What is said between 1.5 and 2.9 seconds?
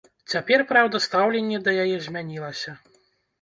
да яе змянілася.